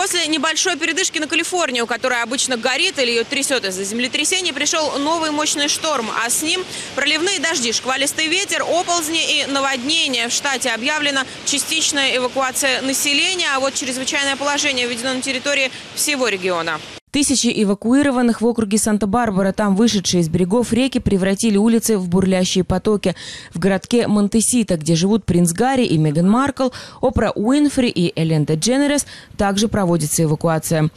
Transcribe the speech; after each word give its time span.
После 0.00 0.26
небольшой 0.28 0.78
передышки 0.78 1.18
на 1.18 1.26
Калифорнию, 1.26 1.86
которая 1.86 2.22
обычно 2.22 2.56
горит 2.56 2.98
или 2.98 3.10
ее 3.10 3.24
трясет 3.24 3.66
из-за 3.66 3.84
землетрясения, 3.84 4.50
пришел 4.50 4.98
новый 4.98 5.30
мощный 5.30 5.68
шторм, 5.68 6.10
а 6.24 6.30
с 6.30 6.40
ним 6.40 6.64
проливные 6.94 7.38
дожди, 7.38 7.70
шквалистый 7.70 8.28
ветер, 8.28 8.62
оползни 8.62 9.42
и 9.42 9.44
наводнения. 9.44 10.28
В 10.28 10.32
штате 10.32 10.70
объявлена 10.70 11.26
частичная 11.44 12.16
эвакуация 12.16 12.80
населения, 12.80 13.48
а 13.54 13.60
вот 13.60 13.74
чрезвычайное 13.74 14.36
положение 14.36 14.86
введено 14.86 15.12
на 15.12 15.20
территории 15.20 15.70
всего 15.94 16.28
региона. 16.28 16.80
Тысячи 17.10 17.52
эвакуированных 17.62 18.40
в 18.40 18.46
округе 18.46 18.78
Санта-Барбара, 18.78 19.52
там 19.52 19.74
вышедшие 19.74 20.20
из 20.20 20.28
берегов 20.28 20.72
реки, 20.72 21.00
превратили 21.00 21.56
улицы 21.56 21.98
в 21.98 22.08
бурлящие 22.08 22.62
потоки. 22.62 23.16
В 23.52 23.58
городке 23.58 24.06
Монтесита, 24.06 24.76
где 24.76 24.94
живут 24.94 25.24
принц 25.24 25.52
Гарри 25.52 25.84
и 25.84 25.98
Меган 25.98 26.30
Маркл, 26.30 26.68
Опра 27.00 27.32
Уинфри 27.32 27.88
и 27.88 28.12
Элен 28.14 28.44
Дженерес, 28.44 29.06
также 29.36 29.66
проводится 29.66 30.22
эвакуация. 30.22 30.90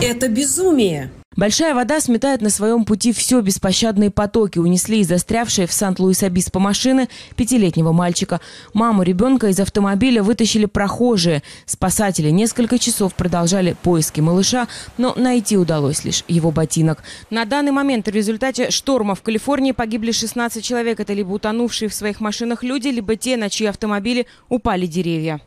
Это 0.00 0.28
безумие! 0.28 1.10
Большая 1.36 1.74
вода 1.74 2.00
сметает 2.00 2.40
на 2.40 2.48
своем 2.48 2.86
пути 2.86 3.12
все 3.12 3.42
беспощадные 3.42 4.10
потоки. 4.10 4.58
Унесли 4.58 5.00
и 5.00 5.04
застрявшие 5.04 5.66
в 5.66 5.72
Сант-Луис-Обиспо 5.72 6.58
машины 6.60 7.10
пятилетнего 7.36 7.92
мальчика. 7.92 8.40
Маму 8.72 9.02
ребенка 9.02 9.48
из 9.48 9.60
автомобиля 9.60 10.22
вытащили 10.22 10.64
прохожие. 10.64 11.42
Спасатели 11.66 12.30
несколько 12.30 12.78
часов 12.78 13.14
продолжали 13.14 13.76
поиски 13.82 14.22
малыша, 14.22 14.66
но 14.96 15.12
найти 15.14 15.58
удалось 15.58 16.04
лишь 16.04 16.24
его 16.26 16.50
ботинок. 16.50 17.02
На 17.28 17.44
данный 17.44 17.72
момент 17.72 18.06
в 18.06 18.10
результате 18.12 18.70
шторма 18.70 19.14
в 19.14 19.20
Калифорнии 19.20 19.72
погибли 19.72 20.12
16 20.12 20.64
человек. 20.64 21.00
Это 21.00 21.12
либо 21.12 21.32
утонувшие 21.32 21.90
в 21.90 21.94
своих 21.94 22.20
машинах 22.20 22.62
люди, 22.62 22.88
либо 22.88 23.14
те, 23.16 23.36
на 23.36 23.50
чьи 23.50 23.66
автомобили 23.66 24.26
упали 24.48 24.86
деревья. 24.86 25.42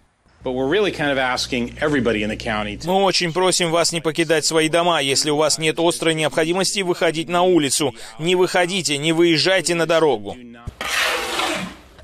Мы 2.85 3.03
очень 3.03 3.33
просим 3.33 3.71
вас 3.71 3.91
не 3.91 3.99
покидать 3.99 4.45
свои 4.45 4.69
дома. 4.69 5.01
Если 5.01 5.29
у 5.29 5.35
вас 5.35 5.57
нет 5.57 5.79
острой 5.79 6.13
необходимости 6.13 6.79
выходить 6.79 7.27
на 7.27 7.43
улицу, 7.43 7.93
не 8.19 8.35
выходите, 8.35 8.97
не 8.97 9.11
выезжайте 9.11 9.75
на 9.75 9.85
дорогу. 9.85 10.37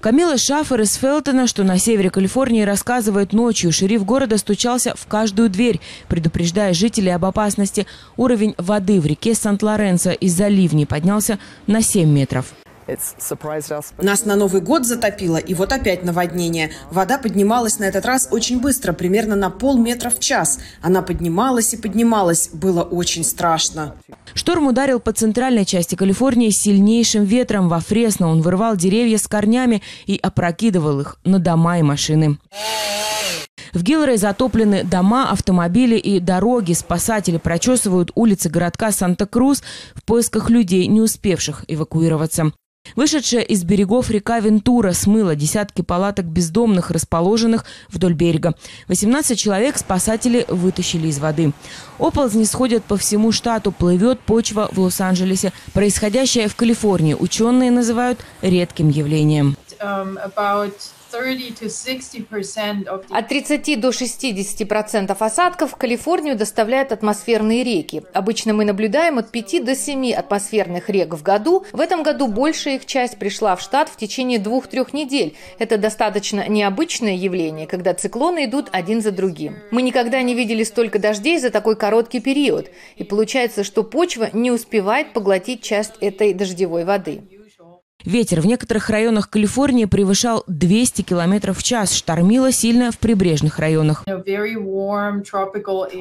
Камила 0.01 0.37
Шафер 0.37 0.81
из 0.81 0.93
Фелтона, 0.95 1.47
что 1.47 1.63
на 1.63 1.79
севере 1.79 2.11
Калифорнии, 2.11 2.61
рассказывает 2.61 3.33
ночью. 3.33 3.71
Шериф 3.71 4.05
города 4.05 4.37
стучался 4.37 4.93
в 4.95 5.07
каждую 5.07 5.49
дверь, 5.49 5.79
предупреждая 6.09 6.73
жителей 6.73 7.09
об 7.09 7.25
опасности. 7.25 7.87
Уровень 8.15 8.53
воды 8.59 9.01
в 9.01 9.07
реке 9.07 9.33
Сант-Лоренцо 9.33 10.11
из-за 10.11 10.47
ливней 10.47 10.85
поднялся 10.85 11.39
на 11.65 11.81
7 11.81 12.07
метров. 12.07 12.53
Нас 13.97 14.25
на 14.25 14.35
Новый 14.35 14.61
год 14.61 14.85
затопило, 14.85 15.37
и 15.37 15.53
вот 15.53 15.71
опять 15.71 16.03
наводнение. 16.03 16.71
Вода 16.91 17.17
поднималась 17.17 17.79
на 17.79 17.85
этот 17.85 18.05
раз 18.05 18.27
очень 18.31 18.59
быстро, 18.59 18.93
примерно 18.93 19.35
на 19.35 19.49
полметра 19.49 20.09
в 20.09 20.19
час. 20.19 20.59
Она 20.81 21.01
поднималась 21.01 21.73
и 21.73 21.77
поднималась. 21.77 22.49
Было 22.53 22.83
очень 22.83 23.23
страшно. 23.23 23.95
Шторм 24.33 24.67
ударил 24.67 24.99
по 24.99 25.13
центральной 25.13 25.65
части 25.65 25.95
Калифорнии 25.95 26.49
сильнейшим 26.49 27.23
ветром. 27.23 27.69
Во 27.69 27.79
Фресно 27.79 28.27
он 28.27 28.41
вырвал 28.41 28.75
деревья 28.75 29.17
с 29.17 29.27
корнями 29.27 29.81
и 30.05 30.19
опрокидывал 30.21 30.99
их 30.99 31.17
на 31.23 31.39
дома 31.39 31.79
и 31.79 31.81
машины. 31.81 32.37
В 33.73 33.83
Гилрей 33.83 34.15
затоплены 34.15 34.85
дома, 34.85 35.29
автомобили 35.29 35.97
и 35.97 36.21
дороги. 36.21 36.71
Спасатели 36.71 37.37
прочесывают 37.37 38.11
улицы 38.15 38.49
городка 38.49 38.91
Санта-Крус 38.91 39.63
в 39.95 40.03
поисках 40.05 40.49
людей, 40.49 40.87
не 40.87 41.01
успевших 41.01 41.65
эвакуироваться. 41.67 42.53
Вышедшая 42.95 43.41
из 43.41 43.63
берегов 43.63 44.09
река 44.09 44.39
Вентура 44.39 44.93
смыла 44.93 45.35
десятки 45.35 45.81
палаток 45.81 46.25
бездомных, 46.25 46.91
расположенных 46.91 47.65
вдоль 47.89 48.13
берега. 48.13 48.55
18 48.87 49.37
человек 49.37 49.77
спасатели 49.77 50.45
вытащили 50.47 51.07
из 51.07 51.19
воды. 51.19 51.51
Оползни 51.97 52.43
сходят 52.43 52.83
по 52.83 52.97
всему 52.97 53.31
штату, 53.31 53.71
плывет 53.71 54.19
почва 54.19 54.69
в 54.71 54.79
Лос-Анджелесе. 54.79 55.51
Происходящее 55.73 56.47
в 56.47 56.55
Калифорнии 56.55 57.13
ученые 57.13 57.71
называют 57.71 58.19
редким 58.41 58.89
явлением. 58.89 59.57
Um, 59.85 60.17
от 63.09 63.27
30 63.27 63.79
до 63.79 63.91
60 63.91 64.67
процентов 64.67 65.21
осадков 65.21 65.71
в 65.71 65.75
Калифорнию 65.75 66.35
доставляют 66.35 66.91
атмосферные 66.91 67.63
реки. 67.63 68.03
Обычно 68.13 68.53
мы 68.53 68.65
наблюдаем 68.65 69.17
от 69.17 69.31
5 69.31 69.63
до 69.63 69.75
7 69.75 70.11
атмосферных 70.11 70.89
рек 70.89 71.13
в 71.13 71.23
году. 71.23 71.65
В 71.71 71.79
этом 71.79 72.03
году 72.03 72.27
большая 72.27 72.75
их 72.75 72.85
часть 72.85 73.17
пришла 73.17 73.55
в 73.55 73.61
штат 73.61 73.87
в 73.87 73.95
течение 73.95 74.39
двух-трех 74.39 74.93
недель. 74.93 75.37
Это 75.57 75.77
достаточно 75.77 76.49
необычное 76.49 77.15
явление, 77.15 77.67
когда 77.67 77.93
циклоны 77.93 78.45
идут 78.45 78.67
один 78.71 79.01
за 79.01 79.11
другим. 79.11 79.57
Мы 79.71 79.83
никогда 79.83 80.21
не 80.21 80.33
видели 80.33 80.63
столько 80.63 80.99
дождей 80.99 81.39
за 81.39 81.49
такой 81.49 81.77
короткий 81.77 82.19
период. 82.19 82.69
И 82.97 83.03
получается, 83.03 83.63
что 83.63 83.83
почва 83.83 84.29
не 84.33 84.51
успевает 84.51 85.13
поглотить 85.13 85.61
часть 85.61 85.93
этой 86.01 86.33
дождевой 86.33 86.83
воды. 86.83 87.21
Ветер 88.05 88.39
в 88.41 88.45
некоторых 88.45 88.91
районах 88.91 89.31
Калифорнии 89.31 89.85
превышал 89.85 90.43
200 90.45 91.01
км 91.01 91.53
в 91.53 91.63
час. 91.63 91.91
Штормило 91.91 92.51
сильно 92.51 92.91
в 92.91 92.99
прибрежных 92.99 93.57
районах. 93.57 94.03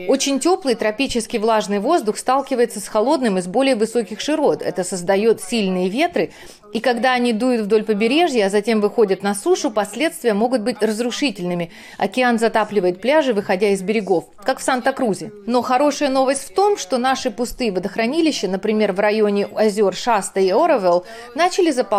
Очень 0.08 0.38
теплый 0.38 0.74
тропический 0.74 1.38
влажный 1.38 1.78
воздух 1.78 2.18
сталкивается 2.18 2.80
с 2.80 2.88
холодным 2.88 3.38
из 3.38 3.46
более 3.46 3.74
высоких 3.74 4.20
широт. 4.20 4.60
Это 4.60 4.84
создает 4.84 5.40
сильные 5.40 5.88
ветры, 5.88 6.30
и 6.74 6.80
когда 6.80 7.12
они 7.12 7.32
дуют 7.32 7.62
вдоль 7.62 7.84
побережья, 7.84 8.46
а 8.46 8.50
затем 8.50 8.80
выходят 8.80 9.22
на 9.22 9.36
сушу, 9.36 9.70
последствия 9.70 10.34
могут 10.34 10.62
быть 10.62 10.82
разрушительными. 10.82 11.70
Океан 11.98 12.40
затапливает 12.40 13.00
пляжи, 13.00 13.32
выходя 13.32 13.68
из 13.68 13.80
берегов, 13.80 14.24
как 14.44 14.58
в 14.58 14.62
Санта-Крузе. 14.62 15.30
Но 15.46 15.62
хорошая 15.62 16.08
новость 16.08 16.50
в 16.50 16.52
том, 16.52 16.76
что 16.76 16.98
наши 16.98 17.30
пустые 17.30 17.70
водохранилища, 17.70 18.48
например, 18.48 18.92
в 18.92 18.98
районе 18.98 19.46
озер 19.46 19.94
Шаста 19.94 20.40
и 20.40 20.50
Оровелл, 20.50 21.06
начали 21.36 21.70
заполняться 21.70 21.93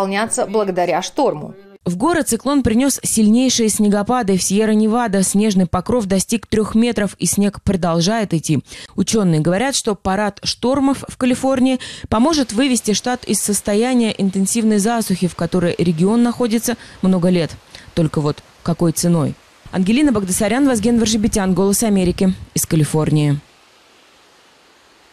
благодаря 0.46 1.02
шторму. 1.02 1.54
В 1.86 1.96
город 1.96 2.28
циклон 2.28 2.64
принес 2.64 2.98
сильнейшие 3.04 3.68
снегопады. 3.68 4.36
В 4.36 4.42
Сьерра-Невада 4.42 5.22
снежный 5.22 5.66
покров 5.66 6.06
достиг 6.06 6.48
трех 6.48 6.74
метров, 6.74 7.14
и 7.20 7.26
снег 7.26 7.62
продолжает 7.62 8.34
идти. 8.34 8.58
Ученые 8.96 9.40
говорят, 9.40 9.76
что 9.76 9.94
парад 9.94 10.40
штормов 10.42 11.04
в 11.06 11.16
Калифорнии 11.16 11.78
поможет 12.08 12.52
вывести 12.52 12.92
штат 12.92 13.22
из 13.22 13.38
состояния 13.40 14.12
интенсивной 14.18 14.78
засухи, 14.78 15.28
в 15.28 15.36
которой 15.36 15.76
регион 15.78 16.24
находится 16.24 16.76
много 17.02 17.28
лет. 17.28 17.52
Только 17.94 18.20
вот 18.20 18.42
какой 18.64 18.90
ценой? 18.90 19.34
Ангелина 19.70 20.10
Багдасарян, 20.10 20.66
Вазген 20.66 20.98
Варжибетян, 20.98 21.54
«Голос 21.54 21.84
Америки» 21.84 22.34
из 22.54 22.66
Калифорнии. 22.66 23.38